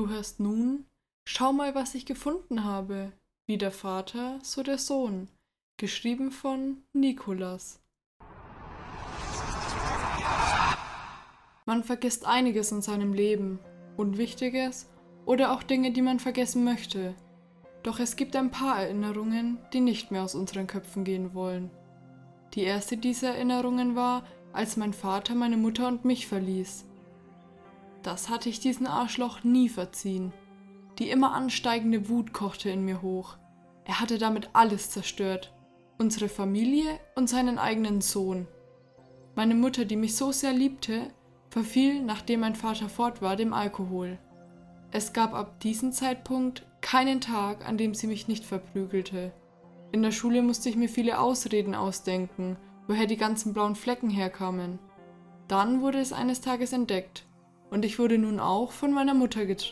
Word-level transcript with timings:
Du 0.00 0.08
hörst 0.08 0.40
nun, 0.40 0.86
schau 1.28 1.52
mal, 1.52 1.74
was 1.74 1.94
ich 1.94 2.06
gefunden 2.06 2.64
habe. 2.64 3.12
Wie 3.46 3.58
der 3.58 3.70
Vater, 3.70 4.38
so 4.42 4.62
der 4.62 4.78
Sohn. 4.78 5.28
Geschrieben 5.76 6.30
von 6.30 6.84
Nikolas. 6.94 7.82
Man 11.66 11.84
vergisst 11.84 12.24
einiges 12.24 12.72
in 12.72 12.80
seinem 12.80 13.12
Leben, 13.12 13.58
Unwichtiges 13.98 14.88
oder 15.26 15.52
auch 15.52 15.62
Dinge, 15.62 15.92
die 15.92 16.00
man 16.00 16.18
vergessen 16.18 16.64
möchte. 16.64 17.14
Doch 17.82 18.00
es 18.00 18.16
gibt 18.16 18.34
ein 18.36 18.50
paar 18.50 18.80
Erinnerungen, 18.80 19.58
die 19.74 19.80
nicht 19.80 20.10
mehr 20.10 20.22
aus 20.22 20.34
unseren 20.34 20.66
Köpfen 20.66 21.04
gehen 21.04 21.34
wollen. 21.34 21.70
Die 22.54 22.62
erste 22.62 22.96
dieser 22.96 23.34
Erinnerungen 23.34 23.96
war, 23.96 24.24
als 24.54 24.78
mein 24.78 24.94
Vater 24.94 25.34
meine 25.34 25.58
Mutter 25.58 25.88
und 25.88 26.06
mich 26.06 26.26
verließ. 26.26 26.86
Das 28.02 28.30
hatte 28.30 28.48
ich 28.48 28.60
diesen 28.60 28.86
Arschloch 28.86 29.44
nie 29.44 29.68
verziehen. 29.68 30.32
Die 30.98 31.10
immer 31.10 31.32
ansteigende 31.32 32.08
Wut 32.08 32.32
kochte 32.32 32.70
in 32.70 32.84
mir 32.84 33.02
hoch. 33.02 33.36
Er 33.84 34.00
hatte 34.00 34.18
damit 34.18 34.50
alles 34.52 34.90
zerstört. 34.90 35.54
Unsere 35.98 36.28
Familie 36.28 36.98
und 37.14 37.28
seinen 37.28 37.58
eigenen 37.58 38.00
Sohn. 38.00 38.46
Meine 39.34 39.54
Mutter, 39.54 39.84
die 39.84 39.96
mich 39.96 40.16
so 40.16 40.32
sehr 40.32 40.52
liebte, 40.52 41.08
verfiel, 41.50 42.02
nachdem 42.02 42.40
mein 42.40 42.54
Vater 42.54 42.88
fort 42.88 43.20
war, 43.20 43.36
dem 43.36 43.52
Alkohol. 43.52 44.18
Es 44.92 45.12
gab 45.12 45.34
ab 45.34 45.60
diesem 45.60 45.92
Zeitpunkt 45.92 46.66
keinen 46.80 47.20
Tag, 47.20 47.68
an 47.68 47.76
dem 47.76 47.94
sie 47.94 48.06
mich 48.06 48.28
nicht 48.28 48.44
verprügelte. 48.44 49.32
In 49.92 50.02
der 50.02 50.12
Schule 50.12 50.42
musste 50.42 50.68
ich 50.68 50.76
mir 50.76 50.88
viele 50.88 51.18
Ausreden 51.18 51.74
ausdenken, 51.74 52.56
woher 52.86 53.06
die 53.06 53.16
ganzen 53.16 53.52
blauen 53.52 53.76
Flecken 53.76 54.08
herkamen. 54.08 54.78
Dann 55.48 55.82
wurde 55.82 56.00
es 56.00 56.12
eines 56.12 56.40
Tages 56.40 56.72
entdeckt 56.72 57.26
und 57.70 57.84
ich 57.84 57.98
wurde 57.98 58.18
nun 58.18 58.40
auch 58.40 58.72
von 58.72 58.92
meiner 58.92 59.14
Mutter 59.14 59.46
getrennt. 59.46 59.70